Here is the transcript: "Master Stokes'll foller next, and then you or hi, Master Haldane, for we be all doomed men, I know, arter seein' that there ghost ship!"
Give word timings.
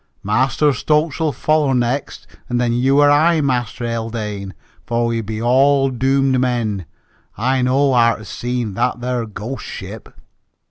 "Master 0.23 0.73
Stokes'll 0.73 1.31
foller 1.31 1.75
next, 1.75 2.25
and 2.49 2.59
then 2.59 2.73
you 2.73 2.99
or 3.01 3.09
hi, 3.09 3.39
Master 3.39 3.87
Haldane, 3.87 4.55
for 4.83 5.05
we 5.05 5.21
be 5.21 5.39
all 5.39 5.91
doomed 5.91 6.39
men, 6.41 6.87
I 7.37 7.61
know, 7.61 7.93
arter 7.93 8.23
seein' 8.23 8.73
that 8.73 8.99
there 8.99 9.27
ghost 9.27 9.63
ship!" 9.63 10.09